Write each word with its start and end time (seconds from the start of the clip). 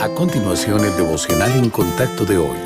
A 0.00 0.08
continuación, 0.14 0.82
el 0.82 0.96
devocional 0.96 1.52
en 1.62 1.68
contacto 1.68 2.24
de 2.24 2.38
hoy. 2.38 2.56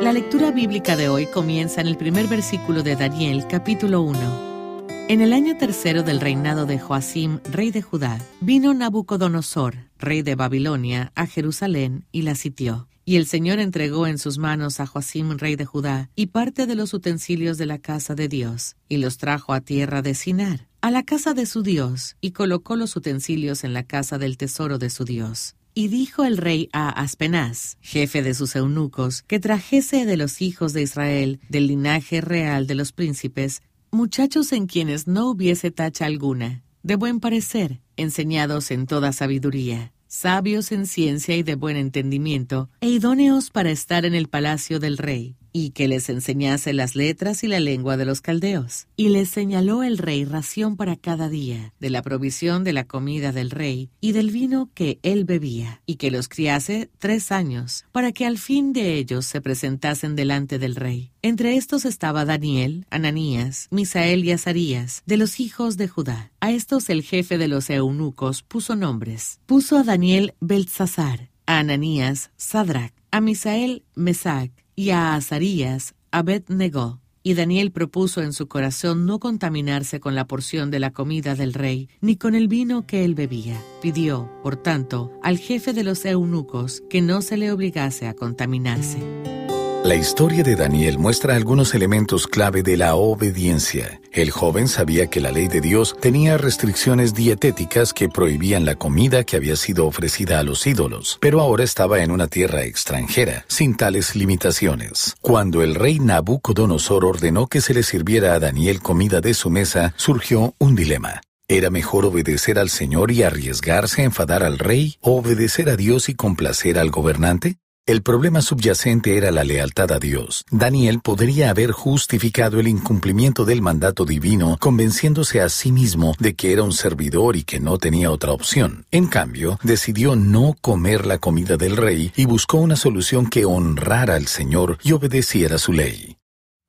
La 0.00 0.12
lectura 0.12 0.52
bíblica 0.52 0.94
de 0.94 1.08
hoy 1.08 1.26
comienza 1.26 1.80
en 1.80 1.88
el 1.88 1.96
primer 1.96 2.28
versículo 2.28 2.84
de 2.84 2.94
Daniel, 2.94 3.48
capítulo 3.48 4.00
1. 4.02 4.86
En 5.08 5.20
el 5.20 5.32
año 5.32 5.56
tercero 5.56 6.04
del 6.04 6.20
reinado 6.20 6.66
de 6.66 6.78
Joacim, 6.78 7.40
rey 7.50 7.72
de 7.72 7.82
Judá, 7.82 8.20
vino 8.40 8.72
Nabucodonosor, 8.74 9.74
rey 9.98 10.22
de 10.22 10.36
Babilonia, 10.36 11.10
a 11.16 11.26
Jerusalén 11.26 12.04
y 12.12 12.22
la 12.22 12.36
sitió. 12.36 12.86
Y 13.04 13.16
el 13.16 13.26
Señor 13.26 13.58
entregó 13.58 14.06
en 14.06 14.18
sus 14.18 14.38
manos 14.38 14.78
a 14.78 14.86
Joacim, 14.86 15.36
rey 15.36 15.56
de 15.56 15.64
Judá, 15.64 16.10
y 16.14 16.26
parte 16.26 16.66
de 16.66 16.76
los 16.76 16.94
utensilios 16.94 17.58
de 17.58 17.66
la 17.66 17.78
casa 17.78 18.14
de 18.14 18.28
Dios, 18.28 18.76
y 18.88 18.98
los 18.98 19.18
trajo 19.18 19.52
a 19.52 19.62
tierra 19.62 20.00
de 20.00 20.14
Sinar, 20.14 20.68
a 20.80 20.92
la 20.92 21.02
casa 21.02 21.34
de 21.34 21.44
su 21.44 21.64
Dios, 21.64 22.16
y 22.20 22.30
colocó 22.30 22.76
los 22.76 22.94
utensilios 22.94 23.64
en 23.64 23.74
la 23.74 23.82
casa 23.82 24.16
del 24.16 24.36
tesoro 24.36 24.78
de 24.78 24.90
su 24.90 25.04
Dios. 25.04 25.56
Y 25.76 25.88
dijo 25.88 26.24
el 26.24 26.36
rey 26.36 26.68
a 26.72 26.88
Aspenaz, 26.88 27.78
jefe 27.80 28.22
de 28.22 28.34
sus 28.34 28.54
eunucos, 28.54 29.22
que 29.22 29.40
trajese 29.40 30.06
de 30.06 30.16
los 30.16 30.40
hijos 30.40 30.72
de 30.72 30.82
Israel, 30.82 31.40
del 31.48 31.66
linaje 31.66 32.20
real 32.20 32.68
de 32.68 32.76
los 32.76 32.92
príncipes, 32.92 33.60
muchachos 33.90 34.52
en 34.52 34.68
quienes 34.68 35.08
no 35.08 35.28
hubiese 35.28 35.72
tacha 35.72 36.06
alguna, 36.06 36.62
de 36.84 36.94
buen 36.94 37.18
parecer, 37.18 37.80
enseñados 37.96 38.70
en 38.70 38.86
toda 38.86 39.12
sabiduría, 39.12 39.92
sabios 40.06 40.70
en 40.70 40.86
ciencia 40.86 41.36
y 41.36 41.42
de 41.42 41.56
buen 41.56 41.76
entendimiento, 41.76 42.70
e 42.80 42.88
idóneos 42.88 43.50
para 43.50 43.72
estar 43.72 44.04
en 44.04 44.14
el 44.14 44.28
palacio 44.28 44.78
del 44.78 44.96
rey, 44.96 45.34
y 45.56 45.70
que 45.70 45.86
les 45.86 46.08
enseñase 46.08 46.72
las 46.72 46.96
letras 46.96 47.44
y 47.44 47.46
la 47.46 47.60
lengua 47.60 47.96
de 47.96 48.04
los 48.04 48.20
caldeos. 48.20 48.88
Y 48.96 49.10
les 49.10 49.28
señaló 49.28 49.84
el 49.84 49.98
rey 49.98 50.24
ración 50.24 50.76
para 50.76 50.96
cada 50.96 51.28
día, 51.28 51.72
de 51.78 51.90
la 51.90 52.02
provisión 52.02 52.64
de 52.64 52.72
la 52.72 52.84
comida 52.84 53.30
del 53.30 53.52
rey 53.52 53.88
y 54.00 54.10
del 54.10 54.32
vino 54.32 54.68
que 54.74 54.98
él 55.04 55.24
bebía, 55.24 55.80
y 55.86 55.94
que 55.94 56.10
los 56.10 56.28
criase 56.28 56.90
tres 56.98 57.30
años, 57.30 57.86
para 57.92 58.10
que 58.10 58.26
al 58.26 58.38
fin 58.38 58.72
de 58.72 58.94
ellos 58.94 59.26
se 59.26 59.40
presentasen 59.40 60.16
delante 60.16 60.58
del 60.58 60.74
rey. 60.74 61.12
Entre 61.22 61.56
estos 61.56 61.84
estaba 61.84 62.24
Daniel, 62.24 62.84
Ananías, 62.90 63.68
Misael 63.70 64.24
y 64.24 64.32
Azarías, 64.32 65.04
de 65.06 65.16
los 65.16 65.38
hijos 65.38 65.76
de 65.76 65.86
Judá. 65.86 66.32
A 66.40 66.50
estos 66.50 66.90
el 66.90 67.02
jefe 67.02 67.38
de 67.38 67.46
los 67.46 67.70
eunucos 67.70 68.42
puso 68.42 68.74
nombres. 68.74 69.38
Puso 69.46 69.78
a 69.78 69.84
Daniel 69.84 70.34
Beltzazar, 70.40 71.30
a 71.46 71.60
Ananías 71.60 72.32
Sadrach, 72.36 72.92
a 73.12 73.20
Misael 73.20 73.84
Mesac, 73.94 74.50
y 74.74 74.90
a 74.90 75.14
Azarías 75.14 75.94
Abed 76.10 76.44
negó. 76.48 77.00
Y 77.26 77.32
Daniel 77.32 77.72
propuso 77.72 78.22
en 78.22 78.34
su 78.34 78.48
corazón 78.48 79.06
no 79.06 79.18
contaminarse 79.18 79.98
con 79.98 80.14
la 80.14 80.26
porción 80.26 80.70
de 80.70 80.78
la 80.78 80.90
comida 80.90 81.34
del 81.34 81.54
rey, 81.54 81.88
ni 82.02 82.16
con 82.16 82.34
el 82.34 82.48
vino 82.48 82.86
que 82.86 83.04
él 83.04 83.14
bebía. 83.14 83.58
Pidió, 83.80 84.30
por 84.42 84.56
tanto, 84.56 85.10
al 85.22 85.38
jefe 85.38 85.72
de 85.72 85.84
los 85.84 86.04
eunucos 86.04 86.82
que 86.90 87.00
no 87.00 87.22
se 87.22 87.38
le 87.38 87.50
obligase 87.50 88.06
a 88.06 88.14
contaminarse. 88.14 89.43
La 89.84 89.96
historia 89.96 90.42
de 90.42 90.56
Daniel 90.56 90.98
muestra 90.98 91.36
algunos 91.36 91.74
elementos 91.74 92.26
clave 92.26 92.62
de 92.62 92.78
la 92.78 92.94
obediencia. 92.94 94.00
El 94.12 94.30
joven 94.30 94.66
sabía 94.66 95.08
que 95.08 95.20
la 95.20 95.30
ley 95.30 95.46
de 95.46 95.60
Dios 95.60 95.94
tenía 96.00 96.38
restricciones 96.38 97.12
dietéticas 97.12 97.92
que 97.92 98.08
prohibían 98.08 98.64
la 98.64 98.76
comida 98.76 99.24
que 99.24 99.36
había 99.36 99.56
sido 99.56 99.86
ofrecida 99.86 100.38
a 100.38 100.42
los 100.42 100.66
ídolos, 100.66 101.18
pero 101.20 101.42
ahora 101.42 101.64
estaba 101.64 102.02
en 102.02 102.12
una 102.12 102.28
tierra 102.28 102.64
extranjera, 102.64 103.44
sin 103.46 103.76
tales 103.76 104.16
limitaciones. 104.16 105.16
Cuando 105.20 105.62
el 105.62 105.74
rey 105.74 105.98
Nabucodonosor 105.98 107.04
ordenó 107.04 107.46
que 107.46 107.60
se 107.60 107.74
le 107.74 107.82
sirviera 107.82 108.32
a 108.32 108.40
Daniel 108.40 108.80
comida 108.80 109.20
de 109.20 109.34
su 109.34 109.50
mesa, 109.50 109.92
surgió 109.98 110.54
un 110.58 110.76
dilema. 110.76 111.20
¿Era 111.46 111.68
mejor 111.68 112.06
obedecer 112.06 112.58
al 112.58 112.70
Señor 112.70 113.10
y 113.10 113.22
arriesgarse 113.22 114.00
a 114.00 114.06
enfadar 114.06 114.44
al 114.44 114.58
rey 114.58 114.96
o 115.02 115.18
obedecer 115.18 115.68
a 115.68 115.76
Dios 115.76 116.08
y 116.08 116.14
complacer 116.14 116.78
al 116.78 116.90
gobernante? 116.90 117.58
El 117.86 118.02
problema 118.02 118.40
subyacente 118.40 119.18
era 119.18 119.30
la 119.30 119.44
lealtad 119.44 119.92
a 119.92 119.98
Dios. 119.98 120.46
Daniel 120.50 121.00
podría 121.02 121.50
haber 121.50 121.70
justificado 121.70 122.58
el 122.58 122.66
incumplimiento 122.66 123.44
del 123.44 123.60
mandato 123.60 124.06
divino 124.06 124.56
convenciéndose 124.58 125.42
a 125.42 125.50
sí 125.50 125.70
mismo 125.70 126.14
de 126.18 126.32
que 126.34 126.54
era 126.54 126.62
un 126.62 126.72
servidor 126.72 127.36
y 127.36 127.44
que 127.44 127.60
no 127.60 127.76
tenía 127.76 128.10
otra 128.10 128.32
opción. 128.32 128.86
En 128.90 129.06
cambio, 129.06 129.58
decidió 129.62 130.16
no 130.16 130.56
comer 130.62 131.04
la 131.04 131.18
comida 131.18 131.58
del 131.58 131.76
rey 131.76 132.10
y 132.16 132.24
buscó 132.24 132.56
una 132.56 132.76
solución 132.76 133.26
que 133.26 133.44
honrara 133.44 134.14
al 134.14 134.28
Señor 134.28 134.78
y 134.82 134.92
obedeciera 134.92 135.58
su 135.58 135.74
ley. 135.74 136.13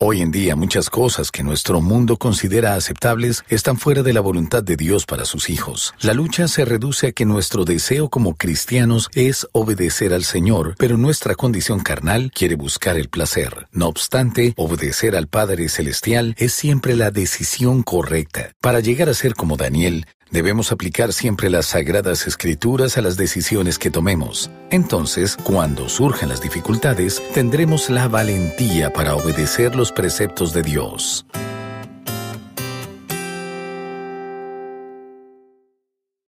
Hoy 0.07 0.21
en 0.21 0.29
día 0.29 0.55
muchas 0.55 0.91
cosas 0.91 1.31
que 1.31 1.41
nuestro 1.41 1.81
mundo 1.81 2.17
considera 2.17 2.75
aceptables 2.75 3.43
están 3.49 3.79
fuera 3.79 4.03
de 4.03 4.13
la 4.13 4.21
voluntad 4.21 4.61
de 4.61 4.75
Dios 4.75 5.07
para 5.07 5.25
sus 5.25 5.49
hijos. 5.49 5.95
La 5.99 6.13
lucha 6.13 6.47
se 6.47 6.63
reduce 6.63 7.07
a 7.07 7.11
que 7.11 7.25
nuestro 7.25 7.66
deseo 7.66 8.07
como 8.07 8.35
cristianos 8.35 9.09
es 9.16 9.47
obedecer 9.51 10.13
al 10.13 10.23
Señor, 10.23 10.75
pero 10.77 10.95
nuestra 10.95 11.33
condición 11.33 11.79
carnal 11.79 12.29
quiere 12.31 12.53
buscar 12.53 12.97
el 12.97 13.09
placer. 13.09 13.67
No 13.71 13.88
obstante, 13.88 14.53
obedecer 14.57 15.16
al 15.16 15.25
Padre 15.25 15.69
Celestial 15.69 16.35
es 16.37 16.53
siempre 16.53 16.95
la 16.95 17.09
decisión 17.09 17.81
correcta. 17.81 18.51
Para 18.61 18.81
llegar 18.81 19.09
a 19.09 19.16
ser 19.16 19.33
como 19.33 19.57
Daniel, 19.57 20.05
Debemos 20.31 20.72
aplicar 20.72 21.13
siempre 21.13 21.49
las 21.49 21.67
sagradas 21.67 22.25
escrituras 22.25 22.97
a 22.97 23.01
las 23.01 23.16
decisiones 23.16 23.77
que 23.77 23.91
tomemos. 23.91 24.49
Entonces, 24.72 25.37
cuando 25.43 25.87
surjan 25.87 26.29
las 26.29 26.41
dificultades, 26.41 27.22
tendremos 27.33 27.89
la 27.91 28.07
valentía 28.07 28.91
para 28.91 29.16
obedecer 29.16 29.75
los 29.75 29.91
preceptos 29.95 30.53
de 30.53 30.61
Dios. 30.61 31.25